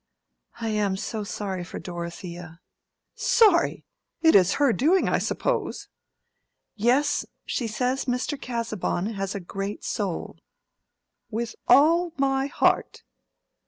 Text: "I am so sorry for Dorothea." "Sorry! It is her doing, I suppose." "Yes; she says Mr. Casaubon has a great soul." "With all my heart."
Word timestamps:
"I 0.59 0.69
am 0.69 0.97
so 0.97 1.23
sorry 1.23 1.63
for 1.63 1.77
Dorothea." 1.77 2.59
"Sorry! 3.13 3.85
It 4.23 4.33
is 4.33 4.53
her 4.53 4.73
doing, 4.73 5.07
I 5.07 5.19
suppose." 5.19 5.89
"Yes; 6.75 7.23
she 7.45 7.67
says 7.67 8.05
Mr. 8.05 8.35
Casaubon 8.41 9.13
has 9.13 9.35
a 9.35 9.39
great 9.39 9.83
soul." 9.83 10.39
"With 11.29 11.53
all 11.67 12.13
my 12.17 12.47
heart." 12.47 13.03